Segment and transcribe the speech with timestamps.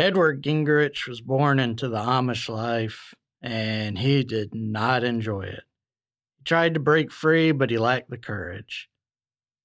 [0.00, 5.64] Edward Gingrich was born into the Amish life, and he did not enjoy it.
[6.38, 8.88] He tried to break free, but he lacked the courage.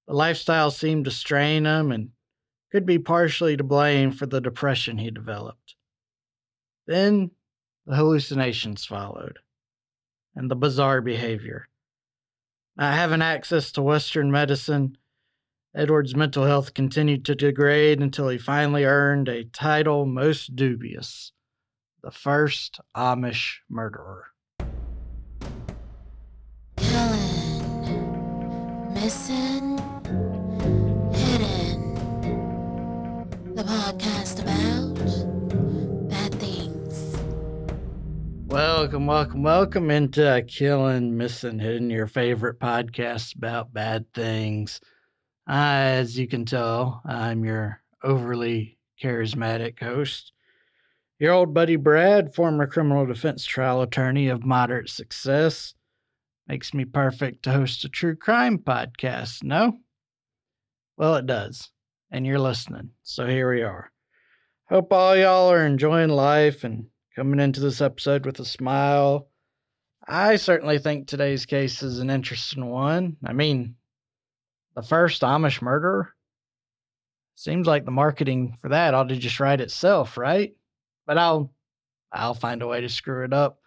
[0.06, 2.10] The lifestyle seemed to strain him and
[2.70, 5.74] could be partially to blame for the depression he developed.
[6.86, 7.30] Then
[7.86, 9.38] the hallucinations followed,
[10.34, 11.66] and the bizarre behavior.
[12.76, 14.98] Not having access to Western medicine,
[15.76, 21.32] Edward's mental health continued to degrade until he finally earned a title most dubious
[22.02, 24.24] the first Amish murderer.
[26.78, 27.62] Killing,
[28.94, 29.76] missing,
[31.12, 31.94] hidden.
[33.54, 37.18] The podcast about bad things.
[38.46, 44.80] Welcome, welcome, welcome into Killing, Missing, Hidden, your favorite podcast about bad things.
[45.48, 50.32] As you can tell, I'm your overly charismatic host.
[51.20, 55.74] Your old buddy Brad, former criminal defense trial attorney of moderate success,
[56.48, 59.78] makes me perfect to host a true crime podcast, no?
[60.96, 61.70] Well, it does.
[62.10, 62.90] And you're listening.
[63.04, 63.92] So here we are.
[64.68, 69.28] Hope all y'all are enjoying life and coming into this episode with a smile.
[70.08, 73.16] I certainly think today's case is an interesting one.
[73.24, 73.76] I mean,
[74.76, 76.14] the first Amish murderer.
[77.34, 80.54] Seems like the marketing for that ought to just write itself, right?
[81.06, 81.52] But I'll
[82.12, 83.58] I'll find a way to screw it up.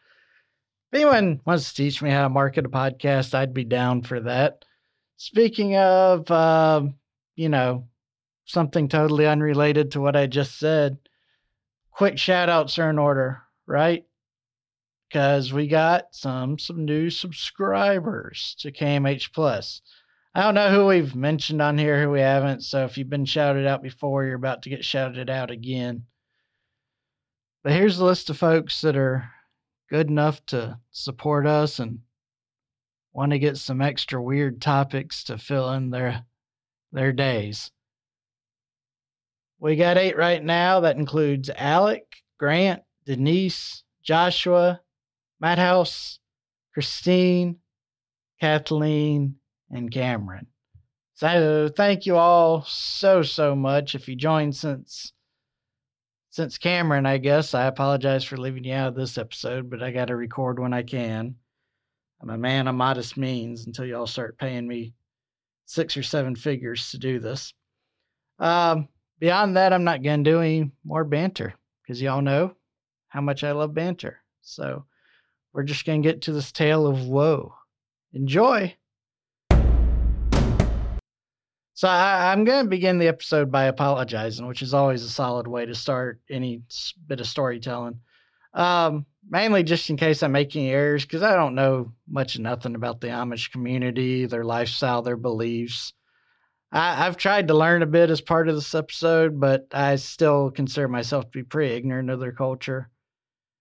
[0.91, 4.21] If anyone wants to teach me how to market a podcast, I'd be down for
[4.21, 4.65] that.
[5.17, 6.83] Speaking of, uh,
[7.35, 7.87] you know,
[8.45, 10.97] something totally unrelated to what I just said,
[11.91, 14.05] quick shout outs are in order, right?
[15.07, 19.81] Because we got some some new subscribers to KMH Plus.
[20.39, 22.63] I don't know who we've mentioned on here, who we haven't.
[22.63, 26.05] So if you've been shouted out before, you're about to get shouted out again.
[27.61, 29.29] But here's the list of folks that are
[29.89, 31.99] good enough to support us and
[33.11, 36.23] want to get some extra weird topics to fill in their
[36.93, 37.69] their days.
[39.59, 40.79] We got eight right now.
[40.79, 42.05] That includes Alec,
[42.37, 44.79] Grant, Denise, Joshua,
[45.41, 46.17] Matt House,
[46.73, 47.57] Christine,
[48.39, 49.35] Kathleen,
[49.71, 50.47] and Cameron.
[51.15, 53.95] So thank you all so so much.
[53.95, 55.11] If you joined since
[56.29, 59.91] since Cameron, I guess I apologize for leaving you out of this episode, but I
[59.91, 61.35] got to record when I can.
[62.21, 64.93] I'm a man of modest means until y'all start paying me
[65.65, 67.53] six or seven figures to do this.
[68.39, 68.87] Um,
[69.19, 72.55] beyond that, I'm not going to do any more banter because y'all know
[73.07, 74.21] how much I love banter.
[74.41, 74.85] So
[75.53, 77.53] we're just going to get to this tale of woe.
[78.13, 78.75] Enjoy.
[81.79, 85.47] So I, am going to begin the episode by apologizing, which is always a solid
[85.47, 86.61] way to start any
[87.07, 88.01] bit of storytelling.
[88.53, 92.75] Um, mainly just in case I'm making errors, because I don't know much of nothing
[92.75, 95.93] about the Amish community, their lifestyle, their beliefs.
[96.69, 100.51] I, I've tried to learn a bit as part of this episode, but I still
[100.51, 102.89] consider myself to be pretty ignorant of their culture.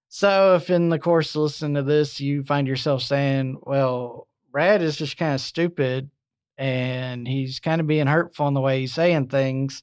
[0.08, 4.82] So if in the course of listening to this, you find yourself saying, well, Brad
[4.82, 6.10] is just kind of stupid
[6.58, 9.82] and he's kind of being hurtful in the way he's saying things.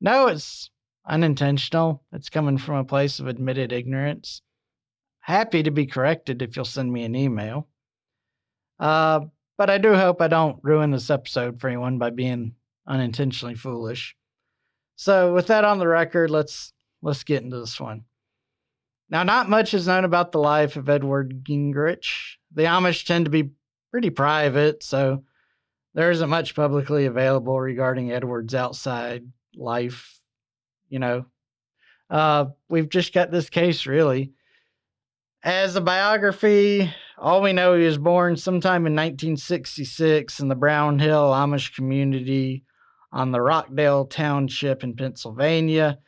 [0.00, 0.70] No, it's
[1.06, 2.02] unintentional.
[2.12, 4.42] It's coming from a place of admitted ignorance.
[5.20, 7.68] Happy to be corrected if you'll send me an email.
[8.78, 9.20] Uh,
[9.56, 12.56] but I do hope I don't ruin this episode for anyone by being
[12.86, 14.16] unintentionally foolish.
[14.96, 16.72] So with that on the record, let's
[17.02, 18.04] let's get into this one.
[19.10, 22.36] Now, not much is known about the life of Edward Gingrich.
[22.52, 23.50] The Amish tend to be
[23.90, 25.22] pretty private, so
[25.94, 29.24] there isn't much publicly available regarding Edward's outside
[29.54, 30.20] life.
[30.88, 31.26] You know,
[32.10, 34.32] uh, we've just got this case really.
[35.42, 40.98] As a biography, all we know he was born sometime in 1966 in the Brown
[40.98, 42.64] Hill Amish community
[43.12, 45.98] on the Rockdale Township in Pennsylvania.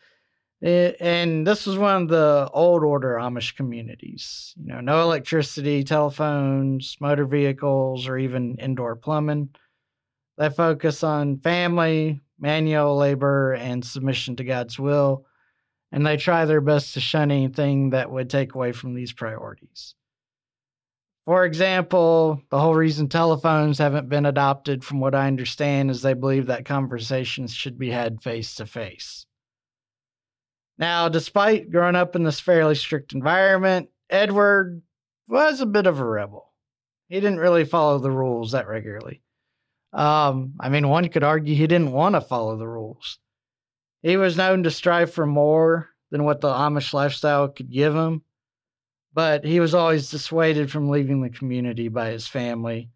[0.63, 4.55] And this was one of the old order Amish communities.
[4.56, 9.50] You know, no electricity, telephones, motor vehicles, or even indoor plumbing.
[10.38, 15.27] They focus on family, manual labor, and submission to God's will,
[15.93, 19.94] and they try their best to shun anything that would take away from these priorities.
[21.25, 26.15] For example, the whole reason telephones haven't been adopted, from what I understand, is they
[26.15, 29.27] believe that conversations should be had face to face.
[30.79, 34.82] Now, despite growing up in this fairly strict environment, Edward
[35.27, 36.53] was a bit of a rebel.
[37.09, 39.23] He didn't really follow the rules that regularly.
[39.96, 43.19] Um, I mean, one could argue he didn't want to follow the rules.
[44.02, 48.22] He was known to strive for more than what the Amish lifestyle could give him.
[49.14, 52.90] But he was always dissuaded from leaving the community by his family.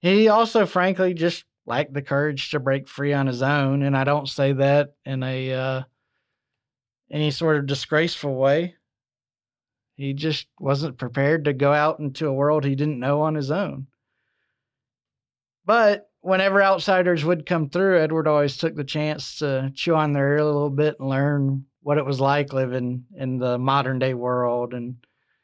[0.00, 3.82] He also, frankly, just lacked the courage to break free on his own.
[3.82, 5.82] And I don't say that in a uh,
[7.10, 8.74] any sort of disgraceful way.
[9.96, 13.50] He just wasn't prepared to go out into a world he didn't know on his
[13.50, 13.87] own.
[15.68, 20.32] But whenever outsiders would come through, Edward always took the chance to chew on their
[20.32, 24.14] ear a little bit and learn what it was like living in the modern day
[24.14, 24.72] world.
[24.72, 24.96] And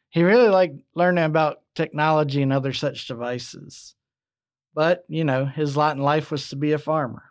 [0.08, 3.94] he really liked learning about technology and other such devices.
[4.74, 7.24] But, you know, his lot in life was to be a farmer.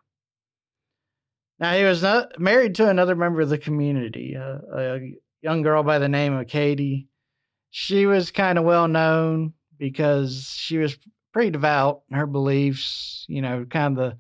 [1.58, 5.00] Now, he was not married to another member of the community, uh, a
[5.42, 7.08] young girl by the name of Katie.
[7.72, 10.96] She was kind of well known because she was
[11.34, 14.18] pretty devout in her beliefs, you know, kind of the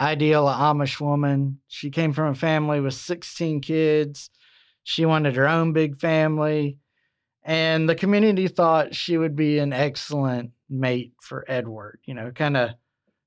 [0.00, 1.60] ideal Amish woman.
[1.68, 4.30] She came from a family with 16 kids.
[4.82, 6.78] She wanted her own big family.
[7.44, 12.56] And the community thought she would be an excellent mate for Edward, you know, kind
[12.56, 12.70] of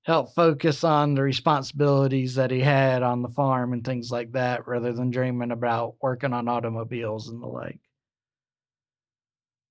[0.03, 4.67] help focus on the responsibilities that he had on the farm and things like that
[4.67, 7.79] rather than dreaming about working on automobiles and the like.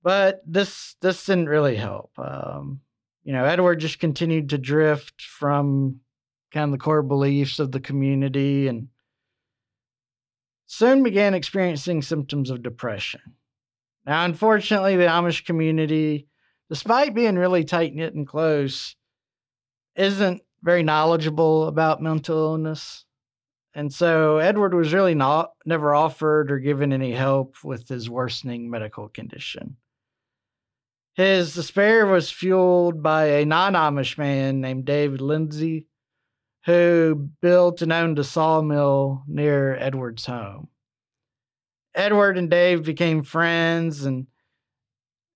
[0.02, 2.10] But this this didn't really help.
[2.18, 2.80] Um,
[3.22, 6.00] you know, Edward just continued to drift from
[6.52, 8.88] kind of the core beliefs of the community and
[10.66, 13.20] soon began experiencing symptoms of depression.
[14.06, 16.28] Now, unfortunately, the Amish community,
[16.68, 18.96] despite being really tight knit and close,
[19.96, 23.04] isn't very knowledgeable about mental illness.
[23.74, 28.70] And so Edward was really not never offered or given any help with his worsening
[28.70, 29.76] medical condition.
[31.20, 35.86] His despair was fueled by a non Amish man named David Lindsay,
[36.64, 40.68] who built and owned a sawmill near Edward's home.
[41.94, 44.28] Edward and Dave became friends, and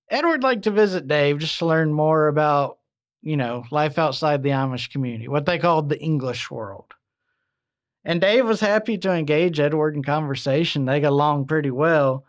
[0.08, 2.78] Edward liked to visit Dave just to learn more about,
[3.20, 6.94] you know, life outside the Amish community, what they called the English world.
[8.06, 10.86] And Dave was happy to engage Edward in conversation.
[10.86, 12.24] They got along pretty well.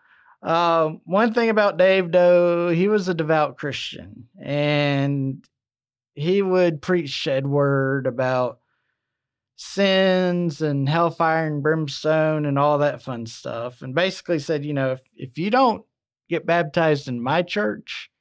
[0.46, 5.44] Uh, one thing about Dave, though, he was a devout Christian, and
[6.14, 8.60] he would preach Edward about
[9.56, 14.92] sins and hellfire and brimstone and all that fun stuff, and basically said, you know,
[14.92, 15.84] if if you don't
[16.30, 18.12] get baptized in my church,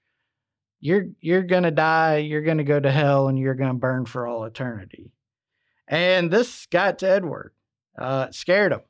[0.81, 4.44] you're you're gonna die, you're gonna go to hell, and you're gonna burn for all
[4.44, 5.12] eternity.
[5.87, 7.53] And this got to Edward.
[7.99, 8.81] Uh, scared him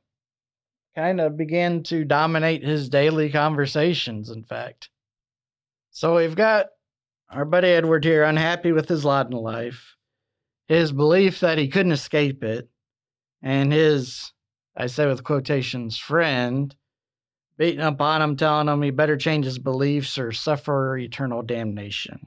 [0.94, 4.90] kind of began to dominate his daily conversations, in fact.
[5.90, 6.66] So we've got
[7.30, 9.96] our buddy Edward here, unhappy with his lot in life,
[10.68, 12.68] his belief that he couldn't escape it,
[13.42, 14.32] and his,
[14.76, 16.74] I say with quotations, friend
[17.56, 22.26] beating up on him, telling him he better change his beliefs or suffer eternal damnation.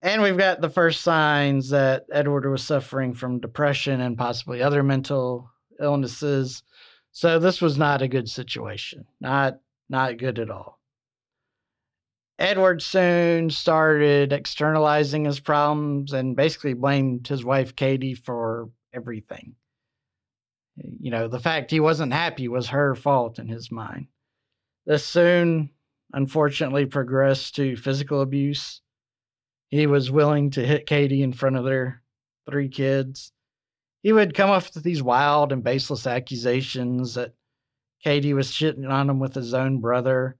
[0.00, 4.82] And we've got the first signs that Edward was suffering from depression and possibly other
[4.82, 6.62] mental illnesses.
[7.12, 9.04] So this was not a good situation.
[9.20, 10.78] Not not good at all.
[12.38, 19.56] Edward soon started externalizing his problems and basically blamed his wife Katie for everything.
[20.76, 24.06] You know, the fact he wasn't happy was her fault in his mind.
[24.86, 25.70] This soon,
[26.12, 28.80] unfortunately, progressed to physical abuse.
[29.70, 32.02] He was willing to hit Katie in front of their
[32.48, 33.32] three kids
[34.02, 37.34] he would come up with these wild and baseless accusations that
[38.02, 40.36] Katie was shitting on him with his own brother.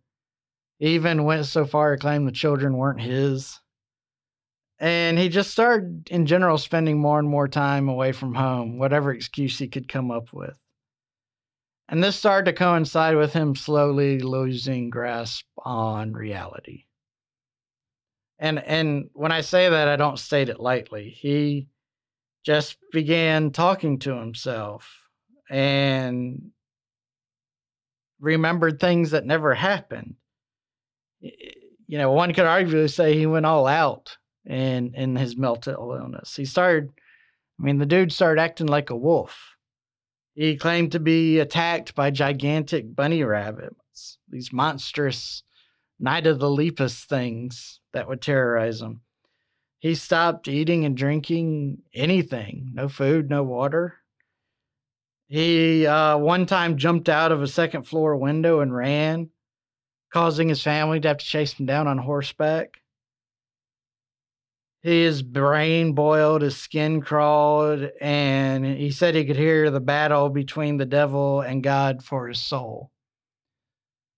[0.78, 3.58] He even went so far to claim the children weren't his.
[4.78, 9.12] And he just started, in general, spending more and more time away from home, whatever
[9.12, 10.56] excuse he could come up with.
[11.88, 16.84] And this started to coincide with him slowly losing grasp on reality.
[18.38, 21.10] And and when I say that, I don't state it lightly.
[21.10, 21.66] He
[22.44, 24.90] just began talking to himself
[25.50, 26.50] and
[28.20, 30.16] remembered things that never happened.
[31.20, 34.16] You know, one could arguably say he went all out
[34.46, 36.34] in in his mental illness.
[36.36, 36.90] He started,
[37.58, 39.38] I mean, the dude started acting like a wolf.
[40.34, 45.42] He claimed to be attacked by gigantic bunny rabbits, these monstrous
[45.98, 49.00] night of the lepus things that would terrorize him.
[49.80, 53.94] He stopped eating and drinking anything no food, no water.
[55.28, 59.30] He uh, one time jumped out of a second floor window and ran,
[60.12, 62.80] causing his family to have to chase him down on horseback.
[64.82, 70.76] his brain boiled, his skin crawled, and he said he could hear the battle between
[70.76, 72.90] the devil and God for his soul.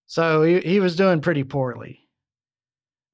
[0.06, 2.08] So he, he was doing pretty poorly.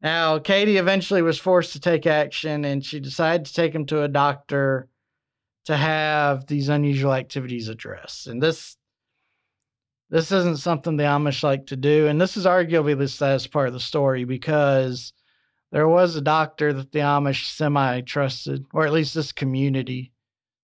[0.06, 4.04] Now, Katie eventually was forced to take action and she decided to take him to
[4.04, 4.86] a doctor
[5.64, 8.28] to have these unusual activities addressed.
[8.28, 8.76] And this
[10.08, 12.06] this isn't something the Amish like to do.
[12.06, 15.12] And this is arguably the saddest part of the story because
[15.72, 20.12] there was a doctor that the Amish semi trusted, or at least this community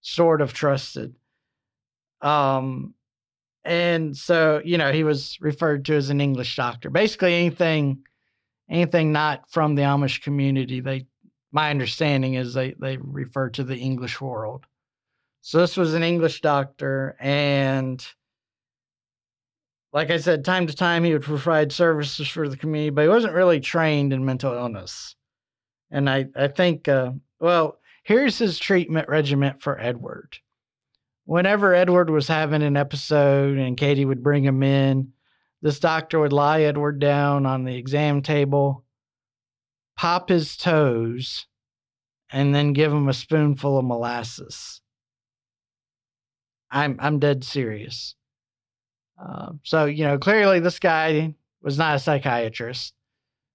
[0.03, 1.17] sort of trusted.
[2.21, 2.95] Um,
[3.65, 6.91] and so, you know, he was referred to as an English doctor.
[6.91, 8.05] Basically, anything,
[8.73, 11.07] anything not from the Amish community, they,
[11.53, 14.65] my understanding is they they refer to the English world.
[15.43, 18.05] So this was an English doctor, and
[19.93, 23.09] like I said, time to time he would provide services for the community, but he
[23.09, 25.15] wasn't really trained in mental illness.
[25.91, 30.39] And I, I think, uh, well, here's his treatment regimen for Edward.
[31.27, 35.13] Whenever Edward was having an episode and Katie would bring him in,
[35.63, 38.85] this doctor would lie Edward down on the exam table,
[39.97, 41.47] pop his toes,
[42.33, 44.81] and then give him a spoonful of molasses.
[46.71, 48.17] I'm I'm dead serious.
[49.23, 52.95] Uh, so you know, clearly this guy was not a psychiatrist.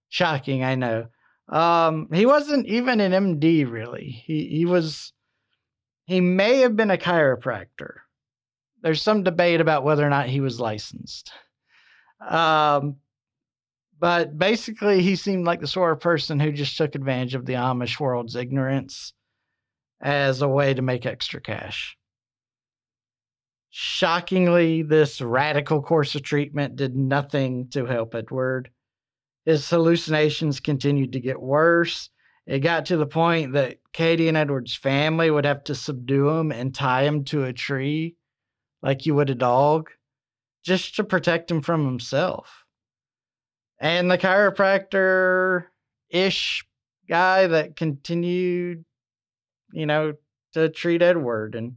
[0.09, 1.07] Shocking, I know.
[1.49, 4.23] Um, he wasn't even an MD, really.
[4.25, 5.11] He he was.
[6.05, 7.95] He may have been a chiropractor.
[8.81, 11.33] There's some debate about whether or not he was licensed.
[12.19, 12.97] Um,
[13.99, 17.53] but basically, he seemed like the sort of person who just took advantage of the
[17.53, 19.13] Amish world's ignorance
[19.99, 21.97] as a way to make extra cash.
[23.69, 28.69] Shockingly, this radical course of treatment did nothing to help Edward.
[29.45, 32.09] His hallucinations continued to get worse.
[32.45, 36.51] It got to the point that Katie and Edward's family would have to subdue him
[36.51, 38.15] and tie him to a tree
[38.81, 39.89] like you would a dog
[40.67, 42.65] just to protect him from himself.
[43.79, 45.63] And the chiropractor
[46.09, 46.65] ish
[47.07, 48.83] guy that continued,
[49.71, 50.15] you know,
[50.53, 51.75] to treat Edward and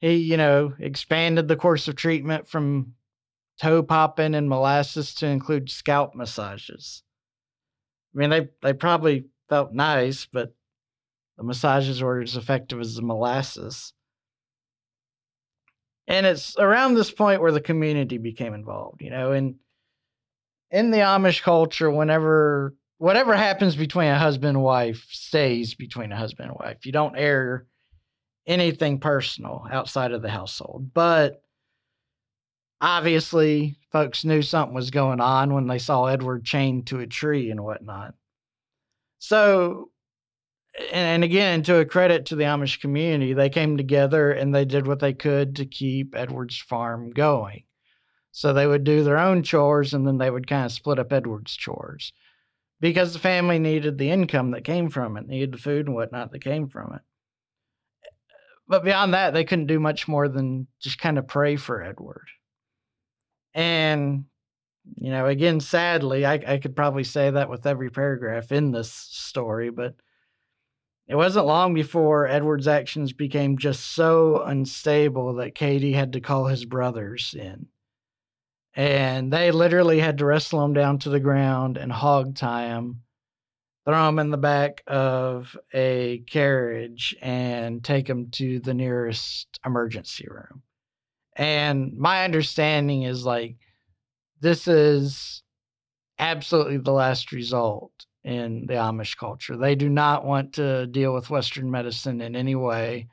[0.00, 2.92] he, you know, expanded the course of treatment from
[3.58, 7.02] toe popping and molasses to include scalp massages.
[8.14, 10.54] I mean, they, they probably felt nice, but
[11.38, 13.94] the massages were as effective as the molasses.
[16.08, 19.56] And it's around this point where the community became involved, you know, and
[20.70, 26.16] in the Amish culture, whenever whatever happens between a husband and wife stays between a
[26.16, 26.86] husband and wife.
[26.86, 27.66] You don't air
[28.46, 30.92] anything personal outside of the household.
[30.94, 31.42] But
[32.80, 37.50] obviously, folks knew something was going on when they saw Edward chained to a tree
[37.50, 38.14] and whatnot.
[39.18, 39.90] So,
[40.92, 44.86] and again, to a credit to the Amish community, they came together and they did
[44.86, 47.64] what they could to keep Edward's farm going.
[48.32, 51.12] So they would do their own chores and then they would kind of split up
[51.12, 52.12] Edward's chores
[52.80, 56.32] because the family needed the income that came from it, needed the food and whatnot
[56.32, 57.00] that came from it
[58.68, 62.26] but beyond that, they couldn't do much more than just kind of pray for Edward.
[63.54, 64.24] And,
[64.96, 68.90] you know, again, sadly, I, I could probably say that with every paragraph in this
[68.90, 69.94] story, but
[71.08, 76.46] it wasn't long before Edward's actions became just so unstable that Katie had to call
[76.46, 77.66] his brothers in.
[78.74, 83.02] And they literally had to wrestle him down to the ground and hog tie him
[83.86, 90.26] throw him in the back of a carriage and take him to the nearest emergency
[90.28, 90.62] room.
[91.36, 93.56] And my understanding is like
[94.40, 95.42] this is
[96.18, 97.92] absolutely the last result
[98.26, 99.56] in the Amish culture.
[99.56, 103.06] They do not want to deal with Western medicine in any way.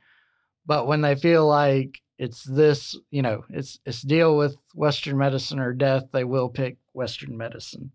[0.65, 5.59] But when they feel like it's this, you know, it's it's deal with Western medicine
[5.59, 7.91] or death, they will pick Western medicine.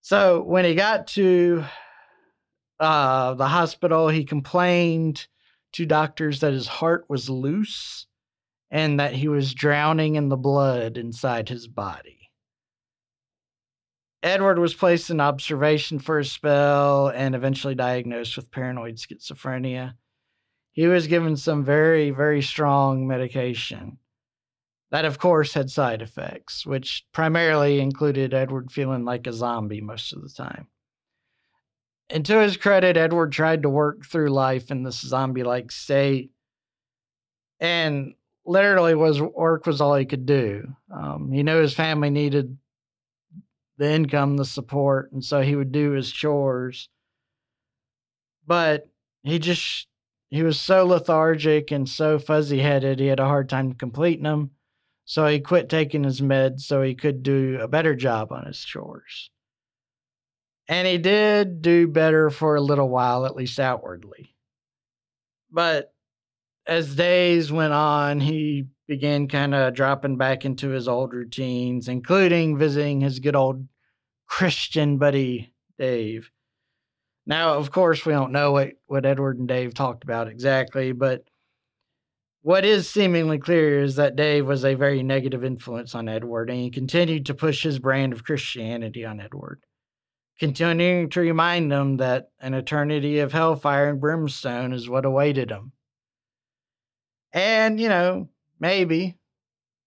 [0.00, 1.64] So when he got to
[2.80, 5.28] uh, the hospital, he complained
[5.74, 8.08] to doctors that his heart was loose
[8.72, 12.21] and that he was drowning in the blood inside his body.
[14.22, 19.94] Edward was placed in observation for a spell and eventually diagnosed with paranoid schizophrenia.
[20.70, 23.98] He was given some very, very strong medication.
[24.90, 30.12] That, of course, had side effects, which primarily included Edward feeling like a zombie most
[30.12, 30.68] of the time.
[32.08, 36.30] And to his credit, Edward tried to work through life in this zombie like state.
[37.58, 38.14] And
[38.44, 40.76] literally was work was all he could do.
[40.94, 42.58] Um, he knew his family needed
[43.82, 46.88] the income, the support, and so he would do his chores.
[48.46, 48.88] But
[49.24, 49.88] he just
[50.30, 54.52] he was so lethargic and so fuzzy headed he had a hard time completing them
[55.04, 58.64] so he quit taking his meds so he could do a better job on his
[58.64, 59.30] chores.
[60.68, 64.36] And he did do better for a little while at least outwardly.
[65.50, 65.92] But
[66.66, 72.56] as days went on he began kind of dropping back into his old routines including
[72.56, 73.66] visiting his good old
[74.36, 76.30] christian buddy dave
[77.26, 81.22] now, of course, we don't know what, what Edward and Dave talked about exactly, but
[82.42, 86.58] what is seemingly clear is that Dave was a very negative influence on Edward, and
[86.58, 89.62] he continued to push his brand of Christianity on Edward,
[90.40, 95.70] continuing to remind him that an eternity of hellfire and brimstone is what awaited him.
[97.32, 99.16] And, you know, maybe,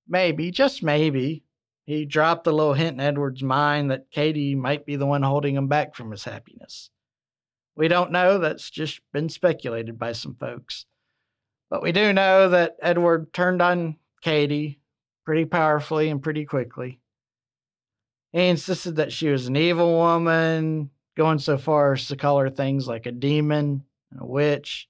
[0.07, 1.43] maybe, just maybe,
[1.85, 5.55] he dropped a little hint in Edward's mind that Katie might be the one holding
[5.55, 6.89] him back from his happiness.
[7.75, 8.39] We don't know.
[8.39, 10.85] That's just been speculated by some folks.
[11.69, 14.79] But we do know that Edward turned on Katie
[15.25, 16.99] pretty powerfully and pretty quickly.
[18.31, 22.49] He insisted that she was an evil woman, going so far as to call her
[22.49, 24.89] things like a demon and a witch,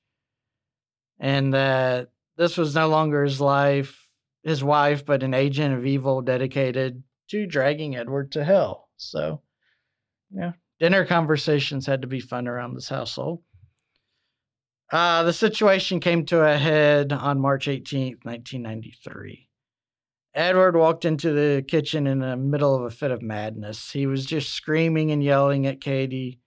[1.20, 4.05] and that this was no longer his life,
[4.46, 8.90] his wife, but an agent of evil dedicated to dragging Edward to hell.
[8.96, 9.42] So,
[10.32, 13.42] yeah, dinner conversations had to be fun around this household.
[14.92, 19.50] Uh, the situation came to a head on March 18th, 1993.
[20.36, 23.92] Edward walked into the kitchen in the middle of a fit of madness.
[23.92, 26.40] He was just screaming and yelling at Katie,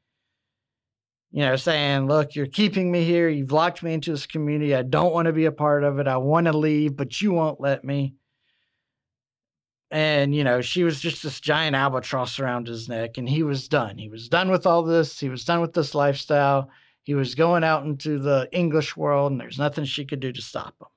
[1.31, 3.29] you know, saying, Look, you're keeping me here.
[3.29, 4.75] You've locked me into this community.
[4.75, 6.09] I don't want to be a part of it.
[6.09, 8.15] I want to leave, but you won't let me
[9.91, 13.69] and you know she was just this giant albatross around his neck and he was
[13.69, 16.71] done he was done with all this he was done with this lifestyle
[17.05, 20.43] he was going out into the english world and there's nothing she could do to
[20.43, 20.89] stop him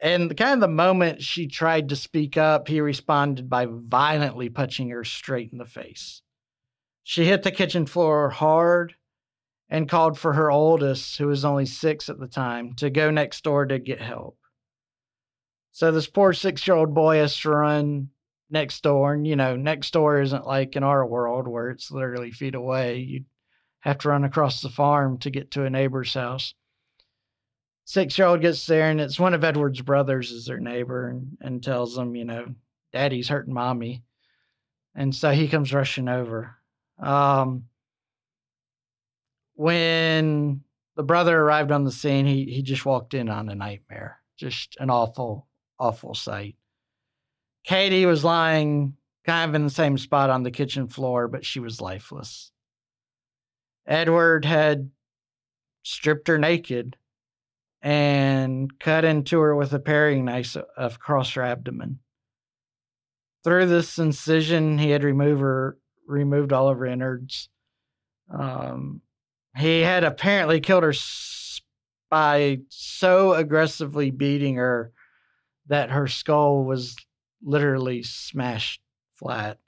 [0.00, 4.48] and the kind of the moment she tried to speak up he responded by violently
[4.48, 6.22] punching her straight in the face
[7.02, 8.94] she hit the kitchen floor hard
[9.70, 13.44] and called for her oldest who was only six at the time to go next
[13.44, 14.38] door to get help
[15.78, 18.08] so this poor six year old boy has to run
[18.50, 19.14] next door.
[19.14, 22.98] And, you know, next door isn't like in our world where it's literally feet away.
[22.98, 23.24] You
[23.80, 26.54] have to run across the farm to get to a neighbor's house.
[27.84, 31.36] Six year old gets there and it's one of Edward's brothers is their neighbor and,
[31.40, 32.54] and tells them, you know,
[32.92, 34.02] daddy's hurting mommy.
[34.94, 36.56] And so he comes rushing over.
[36.98, 37.64] Um,
[39.58, 40.60] when
[40.94, 44.76] the brother arrived on the scene, he, he just walked in on a nightmare, just
[44.78, 45.48] an awful,
[45.80, 46.54] awful sight.
[47.64, 48.94] Katie was lying
[49.26, 52.52] kind of in the same spot on the kitchen floor, but she was lifeless.
[53.84, 54.90] Edward had
[55.82, 56.96] stripped her naked
[57.82, 61.98] and cut into her with a paring knife across her abdomen.
[63.42, 67.48] Through this incision, he had removed her, removed all of her innards.
[68.32, 69.00] Um,
[69.58, 70.94] he had apparently killed her
[72.10, 74.92] by so aggressively beating her
[75.66, 76.96] that her skull was
[77.42, 78.80] literally smashed
[79.16, 79.58] flat.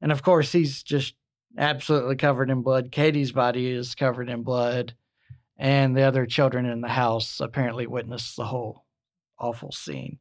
[0.00, 1.14] And of course, he's just
[1.56, 2.90] absolutely covered in blood.
[2.90, 4.94] Katie's body is covered in blood.
[5.56, 8.84] And the other children in the house apparently witnessed the whole
[9.38, 10.18] awful scene.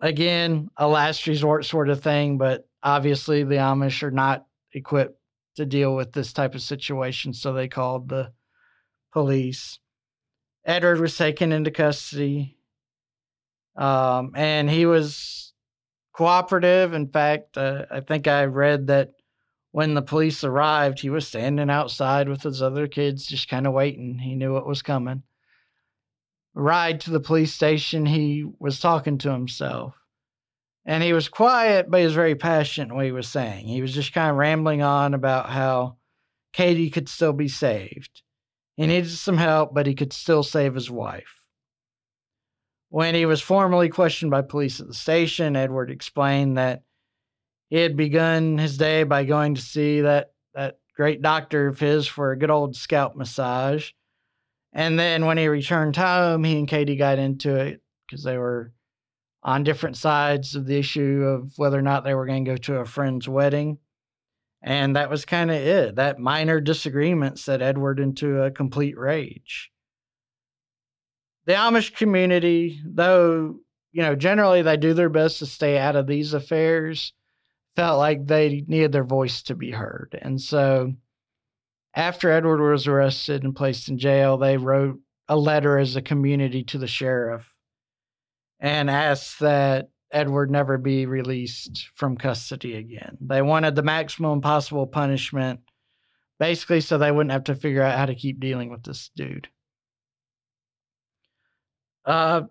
[0.00, 5.21] Again, a last resort sort of thing, but obviously the Amish are not equipped
[5.56, 8.32] to deal with this type of situation, so they called the
[9.12, 9.78] police.
[10.64, 12.56] Edward was taken into custody
[13.76, 15.52] um, and he was
[16.12, 16.92] cooperative.
[16.92, 19.12] In fact, uh, I think I read that
[19.70, 23.72] when the police arrived, he was standing outside with his other kids, just kind of
[23.72, 24.18] waiting.
[24.18, 25.22] He knew what was coming.
[26.54, 29.94] Ride to the police station, he was talking to himself.
[30.84, 33.66] And he was quiet, but he was very passionate in what he was saying.
[33.66, 35.96] He was just kind of rambling on about how
[36.52, 38.22] Katie could still be saved.
[38.76, 38.88] He mm.
[38.88, 41.40] needed some help, but he could still save his wife.
[42.88, 46.82] When he was formally questioned by police at the station, Edward explained that
[47.70, 52.06] he had begun his day by going to see that, that great doctor of his
[52.06, 53.92] for a good old scalp massage.
[54.74, 58.72] And then when he returned home, he and Katie got into it because they were
[59.42, 62.56] on different sides of the issue of whether or not they were going to go
[62.56, 63.78] to a friend's wedding.
[64.62, 65.96] And that was kind of it.
[65.96, 69.72] That minor disagreement set Edward into a complete rage
[71.46, 73.58] the Amish community, though,
[73.92, 77.12] you know, generally they do their best to stay out of these affairs,
[77.74, 80.18] felt like they needed their voice to be heard.
[80.20, 80.92] And so
[81.94, 86.62] after Edward was arrested and placed in jail, they wrote a letter as a community
[86.64, 87.51] to the sheriff
[88.62, 93.18] and asked that Edward never be released from custody again.
[93.20, 95.60] They wanted the maximum possible punishment,
[96.38, 99.48] basically, so they wouldn't have to figure out how to keep dealing with this dude.
[102.04, 102.42] Uh,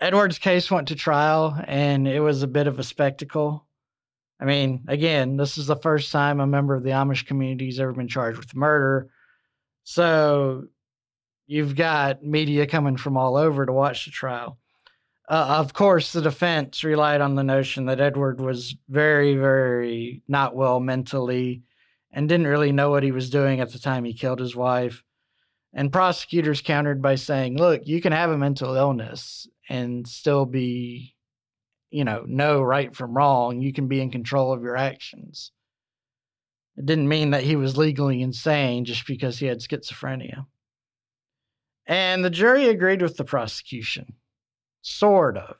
[0.00, 3.66] Edward's case went to trial, and it was a bit of a spectacle.
[4.38, 7.80] I mean, again, this is the first time a member of the Amish community has
[7.80, 9.08] ever been charged with murder.
[9.82, 10.66] So
[11.46, 14.58] you've got media coming from all over to watch the trial.
[15.28, 20.54] Uh, of course, the defense relied on the notion that Edward was very, very not
[20.54, 21.62] well mentally
[22.12, 25.02] and didn't really know what he was doing at the time he killed his wife.
[25.74, 31.14] And prosecutors countered by saying, look, you can have a mental illness and still be,
[31.90, 33.60] you know, know right from wrong.
[33.60, 35.50] You can be in control of your actions.
[36.76, 40.46] It didn't mean that he was legally insane just because he had schizophrenia.
[41.86, 44.14] And the jury agreed with the prosecution,
[44.86, 45.56] sort of.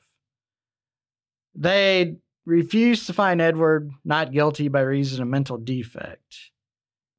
[1.53, 6.51] They refused to find Edward not guilty by reason of mental defect.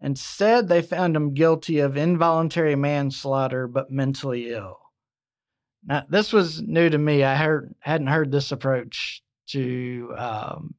[0.01, 4.79] Instead, they found him guilty of involuntary manslaughter but mentally ill.
[5.85, 7.25] Now, this was new to me.
[7.25, 10.75] I heard hadn't heard this approach to um,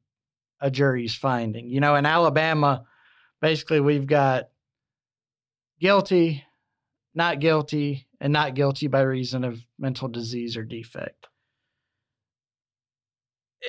[0.60, 1.68] a jury's finding.
[1.68, 2.84] You know, in Alabama,
[3.40, 4.48] basically we've got
[5.80, 6.44] guilty,
[7.14, 11.26] not guilty, and not guilty by reason of mental disease or defect.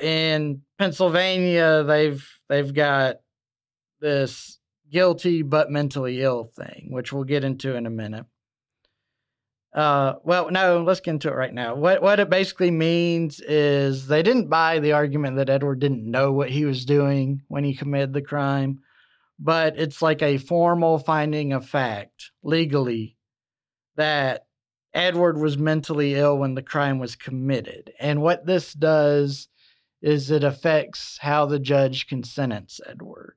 [0.01, 3.17] In Pennsylvania, they've they've got
[3.99, 4.59] this
[4.89, 8.25] guilty but mentally ill thing, which we'll get into in a minute.
[9.73, 11.75] Uh, well, no, let's get into it right now.
[11.75, 16.33] What what it basically means is they didn't buy the argument that Edward didn't know
[16.33, 18.79] what he was doing when he committed the crime,
[19.39, 23.17] but it's like a formal finding of fact legally
[23.95, 24.45] that
[24.93, 27.93] Edward was mentally ill when the crime was committed.
[27.99, 29.47] And what this does
[30.01, 33.35] is it affects how the judge can sentence Edward.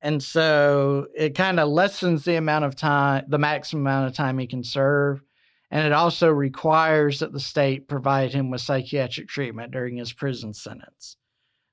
[0.00, 4.38] And so it kind of lessens the amount of time, the maximum amount of time
[4.38, 5.22] he can serve.
[5.70, 10.52] And it also requires that the state provide him with psychiatric treatment during his prison
[10.52, 11.16] sentence.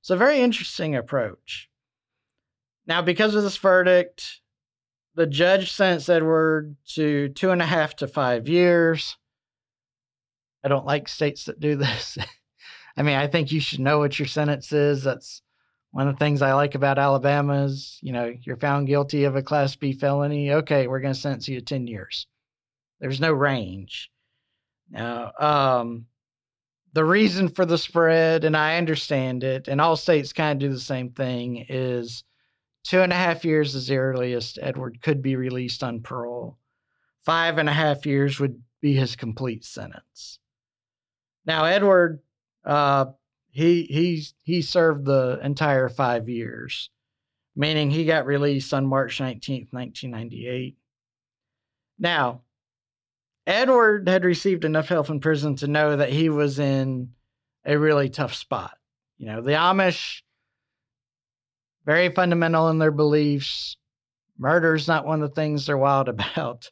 [0.01, 1.69] It's a very interesting approach.
[2.87, 4.39] Now, because of this verdict,
[5.19, 9.17] the judge sentenced Edward to two and a half to five years.
[10.63, 12.17] I don't like states that do this.
[12.95, 15.03] I mean, I think you should know what your sentence is.
[15.03, 15.41] That's
[15.91, 19.35] one of the things I like about Alabama is, you know, you're found guilty of
[19.35, 20.53] a Class B felony.
[20.53, 22.25] Okay, we're going to sentence you to 10 years.
[23.01, 24.09] There's no range.
[24.89, 26.05] Now, um,
[26.93, 30.73] the reason for the spread, and I understand it, and all states kind of do
[30.73, 32.23] the same thing, is
[32.83, 36.57] two and a half years is the earliest Edward could be released on parole.
[37.25, 40.39] Five and a half years would be his complete sentence.
[41.45, 42.21] Now, Edward
[42.65, 43.05] uh,
[43.51, 46.89] he he's he served the entire five years,
[47.55, 50.77] meaning he got released on March 19th, 1998.
[51.97, 52.41] Now,
[53.45, 57.09] Edward had received enough help in prison to know that he was in
[57.65, 58.77] a really tough spot.
[59.17, 60.21] You know, the Amish,
[61.89, 63.75] very fundamental in their beliefs.
[64.37, 66.69] Murder is not one of the things they're wild about.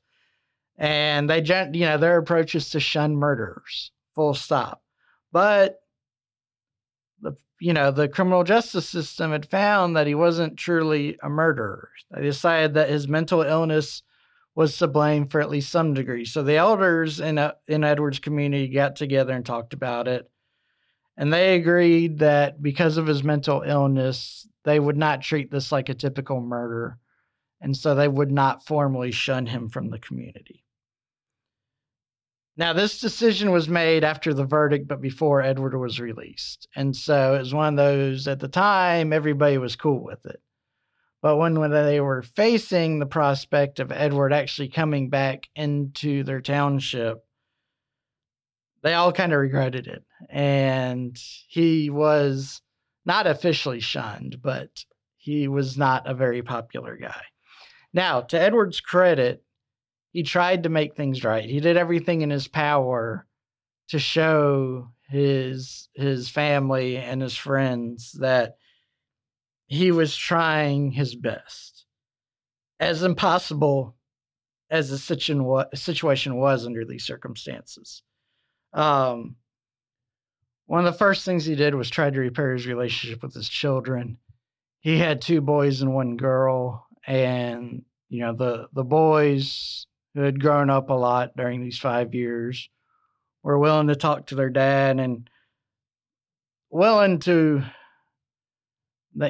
[0.78, 1.42] And they,
[1.74, 4.84] you know, their approach is to shun murderers, full stop.
[5.32, 5.80] But
[7.20, 11.90] the you know the criminal justice system had found that he wasn't truly a murderer.
[12.12, 14.04] They decided that his mental illness
[14.54, 16.26] was to blame for at least some degree.
[16.26, 20.30] So the elders in uh, in Edward's community got together and talked about it,
[21.18, 25.88] and they agreed that because of his mental illness, they would not treat this like
[25.88, 26.98] a typical murder,
[27.62, 30.66] and so they would not formally shun him from the community.
[32.58, 36.68] Now, this decision was made after the verdict, but before Edward was released.
[36.76, 40.42] And so it was one of those, at the time, everybody was cool with it.
[41.22, 46.42] But when, when they were facing the prospect of Edward actually coming back into their
[46.42, 47.24] township,
[48.84, 50.04] they all kind of regretted it.
[50.30, 52.62] And he was
[53.08, 54.84] not officially shunned, but
[55.16, 57.24] he was not a very popular guy.
[57.94, 59.44] Now, to Edward's credit,
[60.12, 61.50] he tried to make things right.
[61.50, 63.26] He did everything in his power
[63.90, 68.58] to show his his family and his friends that
[69.68, 71.86] he was trying his best.
[72.80, 73.96] As impossible
[74.70, 78.04] as the situation was under these circumstances.
[78.74, 79.38] Um,
[80.68, 83.50] one of the first things he did was try to repair his relationship with his
[83.50, 84.18] children.
[84.82, 90.42] He had two boys and one girl, and you know, the the boys who had
[90.42, 92.70] grown up a lot during these five years
[93.44, 95.30] were willing to talk to their dad and
[96.70, 97.64] willing to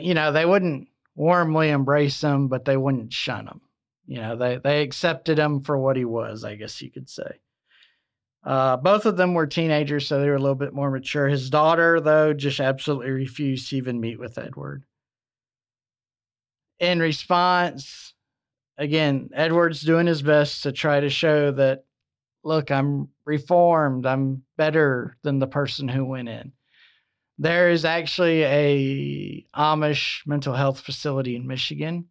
[0.02, 3.62] you know they wouldn't warmly embrace him but they wouldn't shun him
[4.06, 7.30] you know they they accepted him for what he was i guess you could say
[8.43, 11.28] uh, both of them were teenagers so they were a little bit more mature.
[11.28, 14.84] His daughter though just absolutely refused to even meet with edward.
[16.80, 18.13] In response
[18.78, 21.84] again edward's doing his best to try to show that
[22.43, 24.06] look i'm reformed.
[24.08, 26.54] I'm better than the person who went in.
[27.38, 32.06] There is actually a Amish mental health facility in Michigan.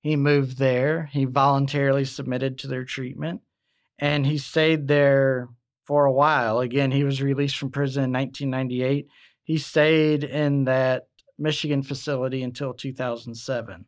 [0.00, 1.08] He moved there.
[1.12, 3.42] He voluntarily submitted to their treatment
[3.98, 5.48] and he stayed there
[5.84, 6.60] for a while.
[6.60, 9.08] Again, he was released from prison in 1998.
[9.44, 11.08] He stayed in that
[11.38, 13.84] Michigan facility until 2007.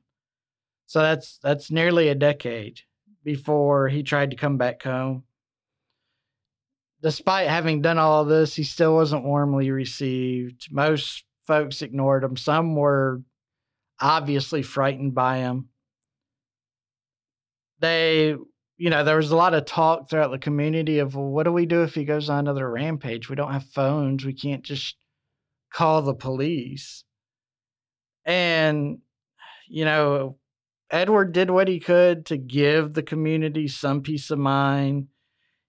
[0.87, 2.81] So that's that's nearly a decade
[3.23, 5.25] before he tried to come back home
[7.03, 10.68] despite having done all this, he still wasn't warmly received.
[10.70, 12.37] Most folks ignored him.
[12.37, 13.23] Some were
[14.01, 15.68] obviously frightened by him.
[17.81, 18.37] They,
[18.81, 21.53] you know, there was a lot of talk throughout the community of, well, what do
[21.53, 23.29] we do if he goes on another rampage?
[23.29, 24.25] We don't have phones.
[24.25, 24.97] We can't just
[25.71, 27.05] call the police.
[28.25, 29.01] And,
[29.69, 30.38] you know,
[30.90, 35.09] Edward did what he could to give the community some peace of mind.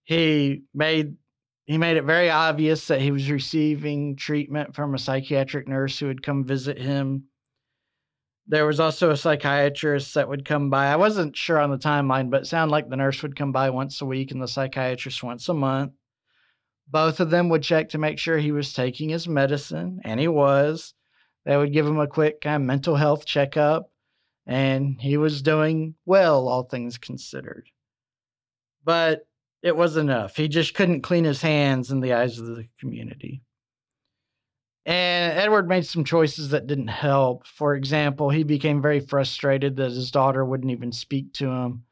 [0.06, 1.18] He made
[1.66, 6.08] he made it very obvious that he was receiving treatment from a psychiatric nurse who
[6.08, 7.26] would come visit him.
[8.48, 10.88] There was also a psychiatrist that would come by.
[10.88, 13.70] I wasn't sure on the timeline, but it sounded like the nurse would come by
[13.70, 15.94] once a week and the psychiatrist once a month.
[16.90, 20.28] Both of them would check to make sure he was taking his medicine, and he
[20.28, 20.94] was.
[21.46, 23.90] They would give him a quick kind of mental health checkup,
[24.46, 27.70] and he was doing well, all things considered.
[28.84, 29.26] But
[29.62, 30.36] it was enough.
[30.36, 33.44] He just couldn't clean his hands in the eyes of the community.
[34.86, 37.46] And Edward made some choices that didn't help.
[37.46, 41.84] For example, he became very frustrated that his daughter wouldn't even speak to him.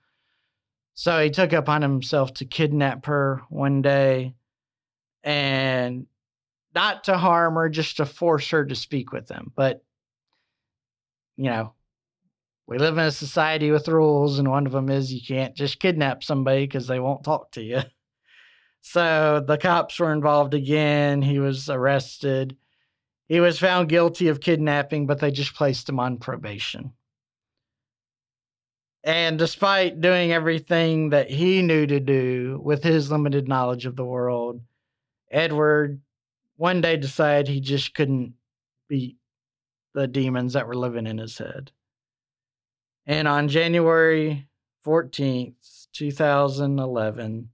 [0.95, 4.33] So he took upon himself to kidnap her one day
[5.23, 6.07] and
[6.73, 9.51] not to harm her, just to force her to speak with him.
[9.55, 9.83] But,
[11.37, 11.73] you know,
[12.67, 15.79] we live in a society with rules, and one of them is you can't just
[15.79, 17.81] kidnap somebody because they won't talk to you.
[18.81, 21.21] So the cops were involved again.
[21.21, 22.55] He was arrested.
[23.29, 26.93] He was found guilty of kidnapping, but they just placed him on probation.
[29.03, 34.03] And despite doing everything that he knew to do with his limited knowledge of the
[34.03, 34.61] world,
[35.31, 36.01] Edward
[36.57, 38.33] one day decided he just couldn't
[38.89, 39.17] beat
[39.93, 41.71] the demons that were living in his head.
[43.05, 44.47] And on January
[44.85, 47.49] 14th, 2011,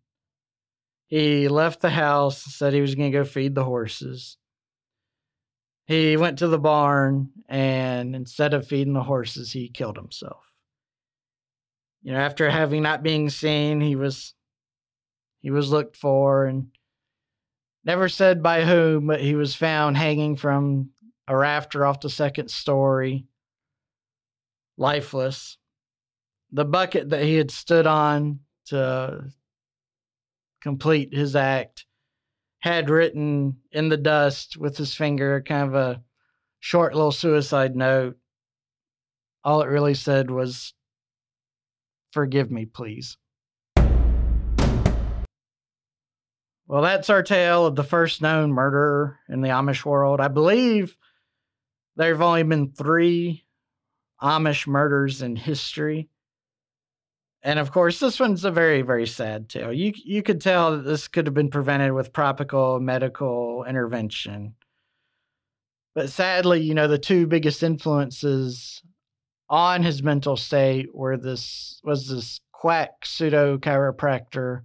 [1.08, 4.38] he left the house, said he was going to go feed the horses.
[5.86, 10.44] He went to the barn and instead of feeding the horses, he killed himself.
[12.02, 14.34] You know, after having not being seen, he was
[15.42, 16.68] he was looked for and
[17.84, 20.90] never said by whom, but he was found hanging from
[21.28, 23.26] a rafter off the second story
[24.78, 25.58] lifeless.
[26.52, 29.26] The bucket that he had stood on to
[30.62, 31.86] complete his act
[32.66, 36.02] had written in the dust with his finger kind of a
[36.60, 38.18] short little suicide note.
[39.44, 40.74] All it really said was,
[42.12, 43.18] Forgive me, please.
[46.68, 50.20] Well, that's our tale of the first known murderer in the Amish world.
[50.20, 50.98] I believe
[51.98, 53.46] there have only been three
[54.20, 56.10] Amish murders in history.
[57.46, 59.72] And of course, this one's a very, very sad tale.
[59.72, 64.56] You you could tell that this could have been prevented with proper medical intervention.
[65.94, 68.82] But sadly, you know, the two biggest influences
[69.48, 74.64] on his mental state were this was this quack pseudo chiropractor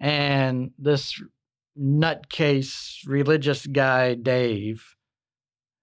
[0.00, 1.22] and this
[1.78, 4.96] nutcase religious guy Dave,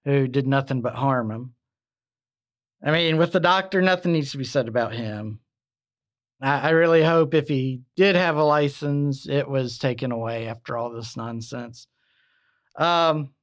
[0.04, 1.54] who did nothing but harm him.
[2.84, 5.42] I mean, with the doctor, nothing needs to be said about him.
[6.40, 10.92] I, really hope if he did have a license, it was taken away after all
[10.92, 11.88] this nonsense.
[12.76, 13.34] Um,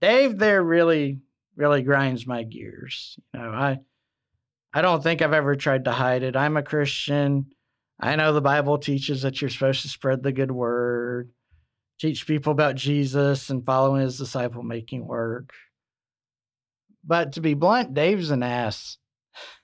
[0.00, 1.20] Dave there really,
[1.56, 3.18] really grinds my gears.
[3.34, 3.78] You know, I,
[4.72, 6.36] I don't think I've ever tried to hide it.
[6.36, 7.46] I'm a Christian.
[7.98, 11.30] I know the Bible teaches that you're supposed to spread the good word,
[11.98, 15.52] teach people about Jesus, and following his disciple making work.
[17.02, 18.98] But to be blunt, Dave's an ass.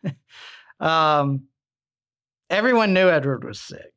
[0.80, 1.44] um,
[2.52, 3.92] everyone knew Edward was sick.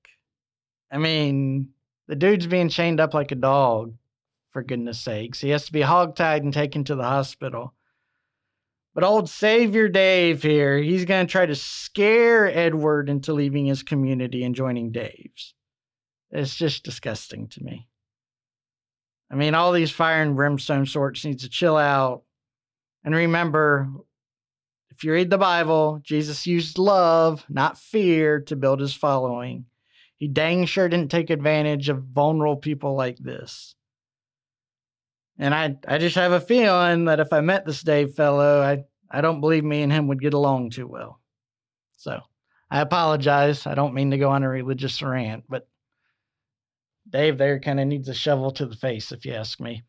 [0.92, 1.70] I mean,
[2.08, 3.94] the dude's being chained up like a dog,
[4.52, 5.42] for goodness sakes.
[5.42, 7.74] He has to be hogtied and taken to the hospital.
[8.94, 13.84] But old Savior Dave here, he's going to try to scare Edward into leaving his
[13.84, 15.54] community and joining Dave's.
[16.32, 17.90] It's just disgusting to me.
[19.30, 22.24] I mean, all these fire and brimstone sorts need to chill out.
[23.04, 23.90] And remember,
[24.96, 29.66] if you read the Bible, Jesus used love, not fear, to build his following.
[30.16, 33.76] He dang sure didn't take advantage of vulnerable people like this.
[35.38, 38.86] And I, I just have a feeling that if I met this Dave fellow, I,
[39.12, 41.20] I don't believe me and him would get along too well.
[41.98, 42.22] So
[42.72, 43.68] I apologize.
[43.68, 45.68] I don't mean to go on a religious rant, but
[47.10, 49.84] Dave there kind of needs a shovel to the face, if you ask me.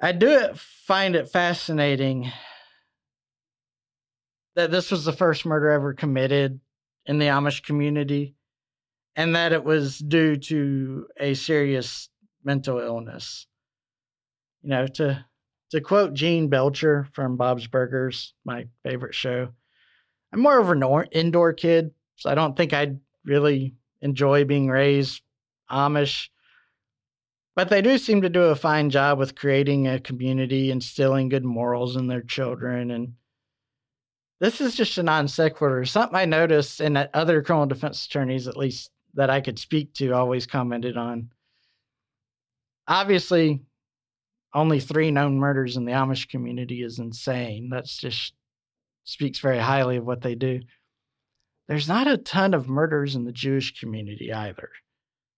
[0.00, 2.30] I do find it fascinating
[4.58, 6.58] that this was the first murder ever committed
[7.06, 8.34] in the Amish community
[9.14, 12.08] and that it was due to a serious
[12.42, 13.46] mental illness.
[14.62, 15.24] You know, to
[15.70, 19.50] to quote Gene Belcher from Bob's Burgers, my favorite show,
[20.32, 25.22] I'm more of an indoor kid, so I don't think I'd really enjoy being raised
[25.70, 26.30] Amish.
[27.54, 31.44] But they do seem to do a fine job with creating a community, instilling good
[31.44, 32.90] morals in their children.
[32.90, 33.12] And
[34.40, 35.84] this is just a non sequitur.
[35.84, 39.94] Something I noticed and that other criminal defense attorneys, at least that I could speak
[39.94, 41.30] to, always commented on.
[42.86, 43.60] Obviously,
[44.54, 47.68] only three known murders in the Amish community is insane.
[47.70, 48.32] That's just
[49.04, 50.60] speaks very highly of what they do.
[51.66, 54.70] There's not a ton of murders in the Jewish community either.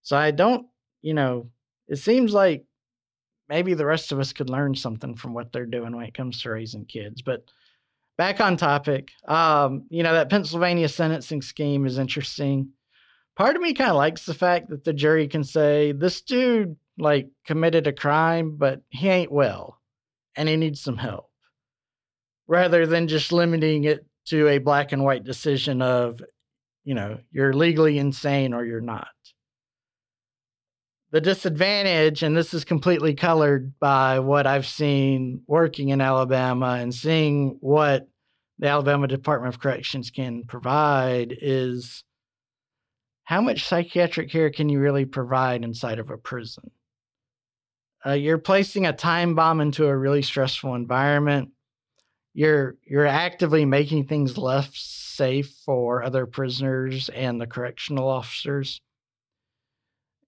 [0.03, 0.67] So I don't,
[1.03, 1.51] you know,
[1.89, 2.65] it seems like
[3.49, 6.41] maybe the rest of us could learn something from what they're doing when it comes
[6.43, 7.21] to raising kids.
[7.23, 7.45] But
[8.21, 12.69] back on topic, um, you know, that Pennsylvania sentencing scheme is interesting.
[13.35, 16.77] Part of me kind of likes the fact that the jury can say this dude
[16.99, 19.81] like committed a crime, but he ain't well
[20.37, 21.31] and he needs some help
[22.47, 26.21] rather than just limiting it to a black and white decision of,
[26.85, 29.09] you know, you're legally insane or you're not
[31.13, 36.95] the disadvantage, and this is completely colored by what I've seen working in Alabama and
[36.95, 38.09] seeing what
[38.61, 42.05] the Alabama Department of Corrections can provide, is
[43.25, 46.71] how much psychiatric care can you really provide inside of a prison?
[48.07, 51.51] Uh, you're placing a time bomb into a really stressful environment.
[52.33, 58.81] You're you're actively making things less safe for other prisoners and the correctional officers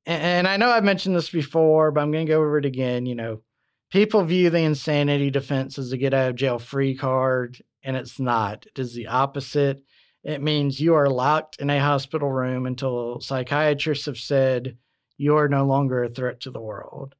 [0.06, 3.06] and I know I've mentioned this before, but I'm going to go over it again.
[3.06, 3.42] You know,
[3.90, 8.18] people view the insanity defense as a get out of jail free card, and it's
[8.18, 8.66] not.
[8.66, 9.82] It is the opposite.
[10.24, 14.76] It means you are locked in a hospital room until psychiatrists have said
[15.16, 17.14] you are no longer a threat to the world.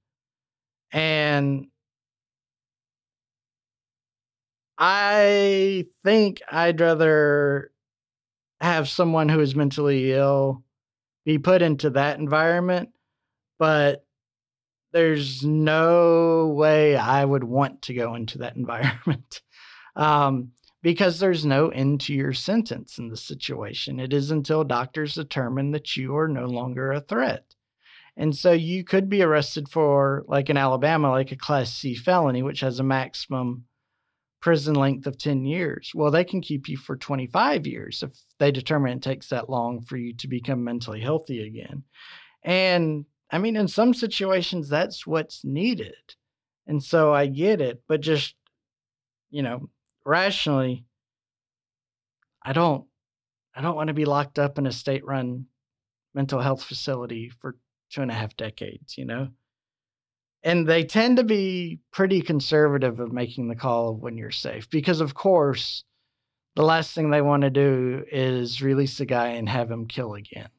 [0.93, 1.67] And
[4.79, 7.73] I think I'd rather
[8.61, 10.63] have someone who is mentally ill
[11.25, 12.91] be put into that environment,
[13.59, 14.05] but
[14.93, 19.41] there's no way I would want to go into that environment
[19.97, 20.53] um,
[20.83, 24.01] because there's no end to your sentence in this situation.
[24.01, 27.45] It is until doctors determine that you are no longer a threat.
[28.17, 32.43] And so you could be arrested for, like in Alabama, like a Class C felony,
[32.43, 33.65] which has a maximum
[34.41, 35.93] prison length of 10 years.
[35.95, 39.81] Well, they can keep you for 25 years if they determine it takes that long
[39.83, 41.85] for you to become mentally healthy again.
[42.43, 45.95] And I mean, in some situations, that's what's needed.
[46.67, 48.35] And so I get it, but just,
[49.31, 49.71] you know,
[50.05, 50.85] rationally,
[52.43, 52.87] I don't,
[53.55, 55.47] I don't want to be locked up in a state run
[56.15, 57.57] mental health facility for
[57.91, 59.29] two and a half decades, you know?
[60.43, 64.69] and they tend to be pretty conservative of making the call of when you're safe
[64.71, 65.85] because of course
[66.57, 70.13] the last thing they want to do is release a guy and have him kill
[70.15, 70.51] again.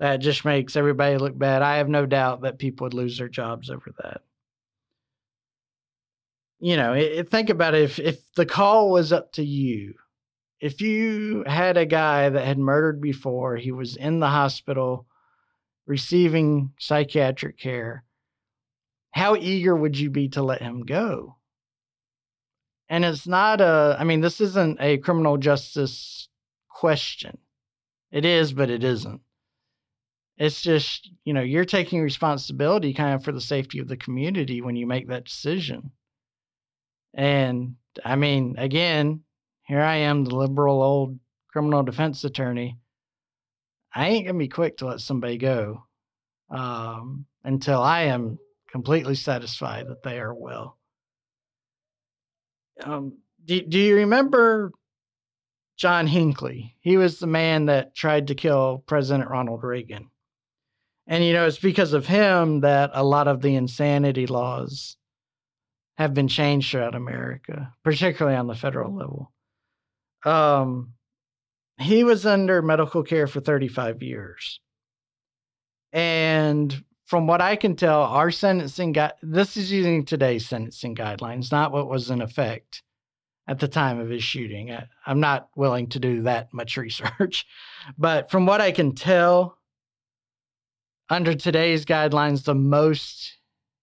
[0.00, 1.62] That just makes everybody look bad.
[1.62, 4.20] I have no doubt that people would lose their jobs over that
[6.62, 9.94] you know it, think about it if, if the call was up to you
[10.60, 15.06] if you had a guy that had murdered before he was in the hospital
[15.86, 18.04] receiving psychiatric care
[19.12, 21.36] how eager would you be to let him go?
[22.88, 26.28] And it's not a, I mean, this isn't a criminal justice
[26.68, 27.38] question.
[28.10, 29.20] It is, but it isn't.
[30.38, 34.60] It's just, you know, you're taking responsibility kind of for the safety of the community
[34.60, 35.92] when you make that decision.
[37.14, 39.22] And I mean, again,
[39.64, 42.78] here I am, the liberal old criminal defense attorney,
[43.94, 45.84] I ain't gonna be quick to let somebody go
[46.50, 48.38] um, until I am
[48.70, 50.78] completely satisfied that they are well.
[52.82, 54.72] Um, do, do you remember
[55.76, 56.76] John Hinckley?
[56.80, 60.08] He was the man that tried to kill President Ronald Reagan.
[61.06, 64.96] And, you know, it's because of him that a lot of the insanity laws
[65.98, 69.32] have been changed throughout America, particularly on the federal level.
[70.24, 70.94] Um,
[71.78, 74.60] he was under medical care for 35 years.
[75.92, 81.52] And from what I can tell, our sentencing got this is using today's sentencing guidelines,
[81.52, 82.82] not what was in effect
[83.46, 84.70] at the time of his shooting.
[84.70, 87.44] I, I'm not willing to do that much research,
[87.98, 89.58] but from what I can tell,
[91.10, 93.36] under today's guidelines, the most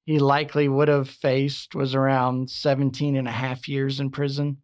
[0.10, 4.58] he likely would have faced was around 17 and a half years in prison.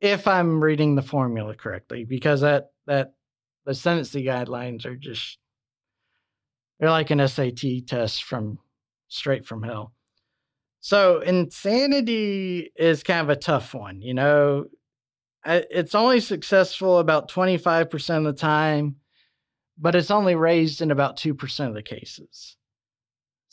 [0.00, 3.12] If I'm reading the formula correctly, because that, that
[3.66, 5.36] the sentencing guidelines are just,
[6.80, 8.58] they're like an SAT test from
[9.08, 9.92] straight from hell.
[10.80, 14.64] So insanity is kind of a tough one, you know.
[15.44, 18.96] It's only successful about 25% of the time,
[19.76, 22.56] but it's only raised in about 2% of the cases.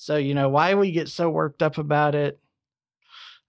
[0.03, 2.37] So, you know, why we get so worked up about it,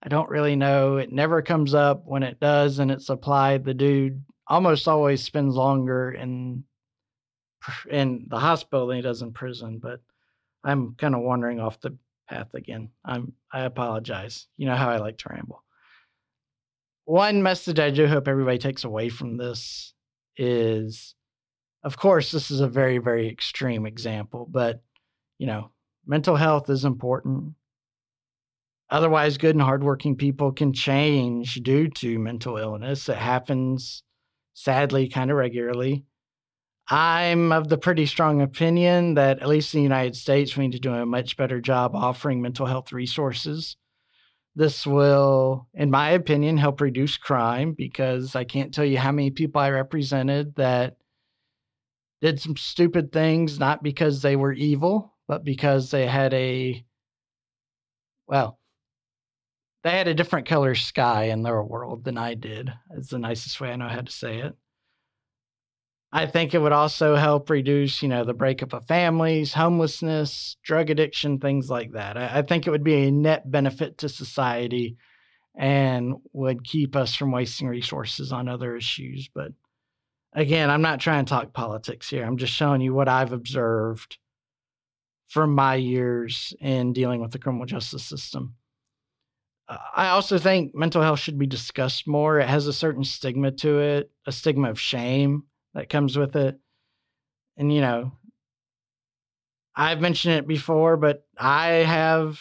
[0.01, 0.99] I don't really know.
[0.99, 2.03] It never comes up.
[2.05, 6.63] When it does and it's applied, the dude almost always spends longer in
[7.91, 9.81] in the hospital than he does in prison.
[9.83, 9.99] But
[10.63, 11.97] I'm kind of wandering off the
[12.29, 12.91] path again.
[13.05, 14.47] I'm I apologize.
[14.57, 15.65] You know how I like to ramble.
[17.05, 19.93] One message I do hope everybody takes away from this
[20.37, 21.17] is
[21.83, 24.85] of course this is a very very extreme example, but
[25.39, 25.73] you know,
[26.07, 27.55] mental health is important.
[28.91, 33.09] Otherwise, good and hardworking people can change due to mental illness.
[33.09, 34.03] It happens
[34.53, 36.05] sadly kind of regularly.
[36.89, 40.75] I'm of the pretty strong opinion that, at least in the United States, we need
[40.75, 43.77] to do a much better job offering mental health resources.
[44.55, 49.31] This will, in my opinion, help reduce crime because I can't tell you how many
[49.31, 50.99] people I represented that
[52.21, 56.85] did some stupid things, not because they were evil, but because they had a,
[58.27, 58.59] well,
[59.83, 62.73] they had a different color sky in their world than I did.
[62.97, 64.55] It's the nicest way I know how to say it.
[66.11, 70.89] I think it would also help reduce, you know, the breakup of families, homelessness, drug
[70.89, 72.17] addiction, things like that.
[72.17, 74.97] I, I think it would be a net benefit to society
[75.57, 79.29] and would keep us from wasting resources on other issues.
[79.35, 79.53] But
[80.33, 82.25] again, I'm not trying to talk politics here.
[82.25, 84.17] I'm just showing you what I've observed
[85.35, 88.55] from my years in dealing with the criminal justice system.
[89.69, 92.39] Uh, I also think mental health should be discussed more.
[92.39, 95.43] It has a certain stigma to it, a stigma of shame
[95.75, 96.57] that comes with it.
[97.57, 98.13] And, you know,
[99.75, 102.41] I've mentioned it before, but I have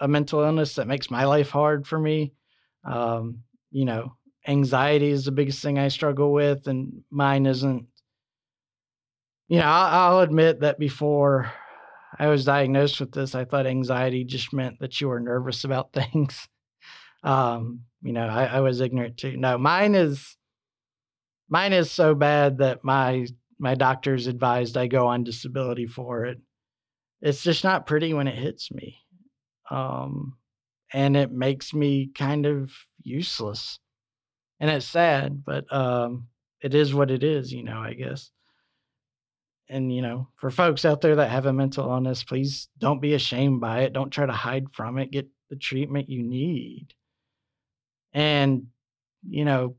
[0.00, 2.32] a mental illness that makes my life hard for me.
[2.84, 4.16] Um, you know,
[4.48, 7.86] anxiety is the biggest thing I struggle with, and mine isn't.
[9.46, 11.52] You know, I'll, I'll admit that before
[12.18, 15.92] I was diagnosed with this, I thought anxiety just meant that you were nervous about
[15.92, 16.48] things.
[17.22, 19.36] Um, you know, I, I was ignorant too.
[19.36, 20.36] No, mine is
[21.48, 23.26] mine is so bad that my
[23.58, 26.38] my doctors advised I go on disability for it.
[27.20, 28.98] It's just not pretty when it hits me.
[29.70, 30.36] Um,
[30.92, 33.78] and it makes me kind of useless.
[34.58, 36.26] And it's sad, but um,
[36.60, 38.30] it is what it is, you know, I guess
[39.72, 43.14] and you know for folks out there that have a mental illness please don't be
[43.14, 43.92] ashamed by it.
[43.92, 45.10] Don't try to hide from it.
[45.10, 46.88] Get the treatment you need.
[48.12, 48.66] And
[49.28, 49.76] you know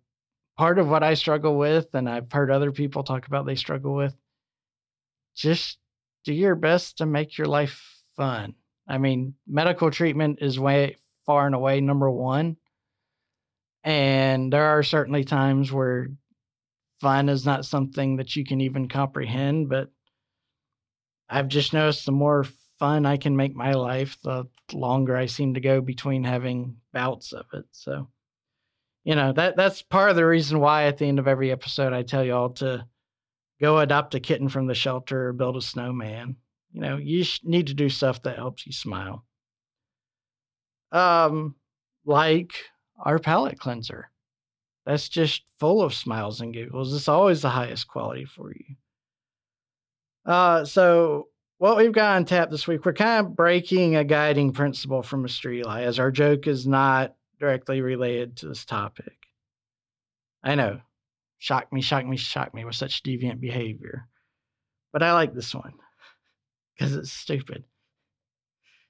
[0.58, 3.96] part of what i struggle with and i've heard other people talk about they struggle
[3.96, 4.16] with
[5.36, 5.80] just
[6.24, 8.56] do your best to make your life fun.
[8.88, 12.58] I mean medical treatment is way far and away number one.
[13.84, 16.10] And there are certainly times where
[17.04, 19.92] fun is not something that you can even comprehend, but
[21.30, 22.46] I've just noticed the more
[22.80, 27.34] fun I can make my life, the longer I seem to go between having bouts
[27.34, 27.66] of it.
[27.72, 28.08] So,
[29.04, 31.92] you know, that that's part of the reason why at the end of every episode
[31.92, 32.88] I tell y'all to
[33.60, 36.38] go adopt a kitten from the shelter or build a snowman.
[36.72, 39.26] You know, you need to do stuff that helps you smile.
[40.94, 41.56] Um,
[42.06, 42.54] like
[42.98, 44.10] our palate cleanser
[44.86, 46.94] that's just full of smiles and giggles.
[46.94, 48.76] It's always the highest quality for you.
[50.26, 51.28] Uh, so
[51.58, 55.26] what we've got on tap this week, we're kind of breaking a guiding principle from
[55.26, 55.54] Mr.
[55.54, 59.14] Eli, as our joke is not directly related to this topic.
[60.44, 60.82] I know
[61.40, 64.08] shock me, shock me, shock me with such deviant behavior.
[64.94, 65.74] But I like this one
[66.76, 67.64] because it's stupid.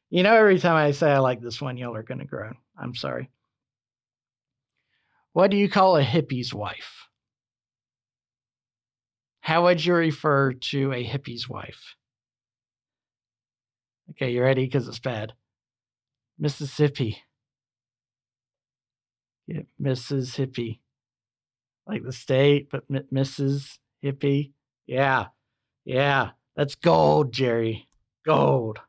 [0.10, 2.56] You know, every time I say I like this one, y'all are to groan.
[2.78, 3.32] I'm sorry.
[5.34, 7.08] What do you call a hippie's wife?
[9.42, 11.96] How would you refer to a hippie's wife?
[14.12, 14.66] Okay, you ready?
[14.66, 15.34] Because it's bad.
[16.40, 17.18] Mississippi.
[19.48, 20.36] Yeah, Mrs.
[20.38, 20.80] Hippie.
[21.88, 23.78] Like the state, but Mrs.
[24.04, 24.54] Hippie.
[24.86, 25.28] Yeah.
[25.84, 26.32] Yeah.
[26.56, 27.90] That's gold, Jerry.
[28.26, 28.80] Gold.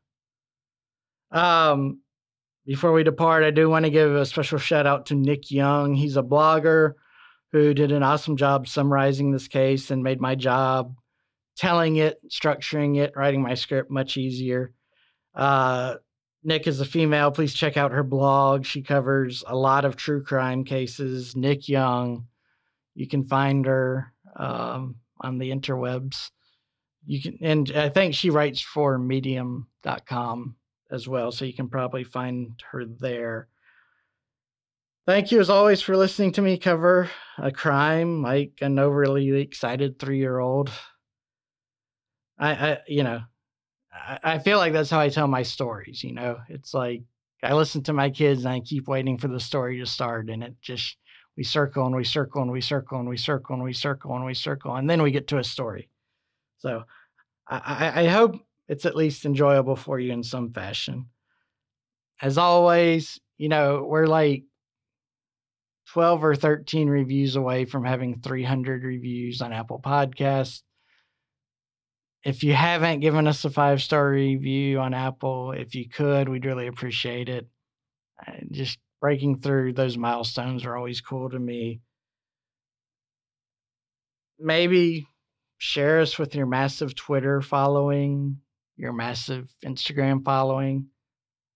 [1.32, 2.00] Um,
[2.66, 5.94] before we depart, I do want to give a special shout out to Nick Young.
[5.94, 6.94] He's a blogger
[7.52, 10.96] who did an awesome job summarizing this case and made my job
[11.56, 14.72] telling it, structuring it, writing my script much easier.
[15.34, 15.96] Uh,
[16.42, 17.30] Nick is a female.
[17.30, 18.64] Please check out her blog.
[18.64, 21.36] She covers a lot of true crime cases.
[21.36, 22.26] Nick Young.
[22.94, 26.30] You can find her um, on the interwebs.
[27.06, 30.56] You can, and I think she writes for Medium.com
[30.90, 33.48] as well, so you can probably find her there.
[35.06, 39.98] Thank you, as always, for listening to me cover a crime like an overly excited
[39.98, 40.70] three-year-old.
[42.38, 43.20] I, I you know,
[44.22, 46.02] I, feel like that's how I tell my stories.
[46.02, 47.02] You know, it's like
[47.42, 50.42] I listen to my kids and I keep waiting for the story to start, and
[50.42, 50.96] it just
[51.36, 54.24] we circle and we circle and we circle and we circle and we circle and
[54.24, 55.90] we circle, and then we get to a story.
[56.58, 56.84] So
[57.46, 58.36] I, I hope
[58.68, 61.06] it's at least enjoyable for you in some fashion.
[62.22, 64.44] As always, you know, we're like
[65.92, 70.62] 12 or 13 reviews away from having 300 reviews on Apple Podcasts
[72.24, 76.46] if you haven't given us a five star review on Apple, if you could, we'd
[76.46, 77.46] really appreciate it.
[78.26, 81.80] Uh, just breaking through those milestones are always cool to me.
[84.38, 85.06] Maybe
[85.58, 88.38] share us with your massive Twitter following,
[88.76, 90.86] your massive Instagram following.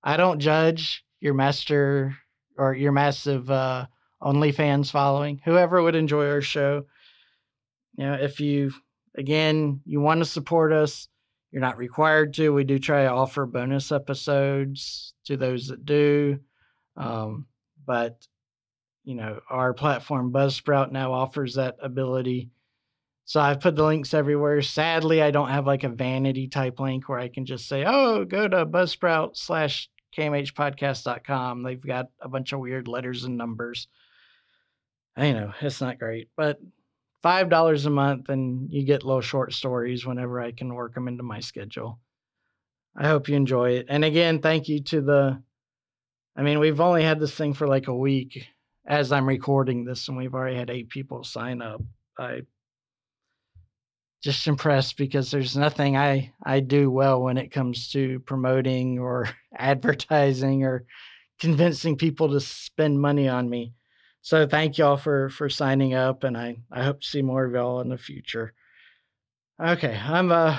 [0.02, 2.14] I don't judge your master
[2.56, 3.86] or your massive uh,
[4.22, 5.40] OnlyFans following.
[5.44, 6.84] Whoever would enjoy our show.
[7.96, 8.72] You know, if you
[9.16, 11.08] again, you want to support us,
[11.50, 12.52] you're not required to.
[12.52, 16.38] We do try to offer bonus episodes to those that do.
[16.96, 17.46] Um,
[17.86, 18.26] but,
[19.04, 22.50] you know, our platform Buzzsprout now offers that ability.
[23.28, 24.62] So I've put the links everywhere.
[24.62, 28.24] Sadly, I don't have like a vanity type link where I can just say, oh,
[28.24, 31.62] go to Buzzsprout slash kmhpodcast.com.
[31.62, 33.86] They've got a bunch of weird letters and numbers.
[35.14, 36.58] I know it's not great, but
[37.22, 41.06] five dollars a month and you get little short stories whenever I can work them
[41.06, 42.00] into my schedule.
[42.96, 43.86] I hope you enjoy it.
[43.90, 45.42] And again, thank you to the
[46.34, 48.46] I mean, we've only had this thing for like a week
[48.86, 51.82] as I'm recording this and we've already had eight people sign up.
[52.18, 52.40] I
[54.22, 59.28] just impressed because there's nothing I I do well when it comes to promoting or
[59.56, 60.84] advertising or
[61.38, 63.74] convincing people to spend money on me.
[64.22, 67.52] So thank y'all for for signing up, and I I hope to see more of
[67.52, 68.52] y'all in the future.
[69.60, 70.58] Okay, I'm uh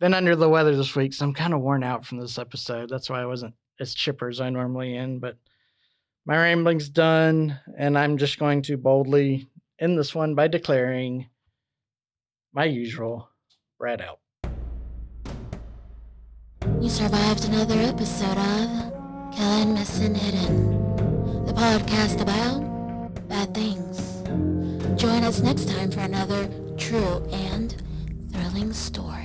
[0.00, 2.88] been under the weather this week, so I'm kind of worn out from this episode.
[2.88, 5.20] That's why I wasn't as chipper as I normally am.
[5.20, 5.36] But
[6.26, 9.48] my rambling's done, and I'm just going to boldly
[9.78, 11.28] end this one by declaring
[12.52, 13.28] my usual
[13.78, 14.18] rat out.
[16.80, 20.82] You survived another episode of Killing Missing Hidden
[21.46, 24.22] the podcast about bad things.
[25.00, 27.74] Join us next time for another true and
[28.32, 29.21] thrilling story.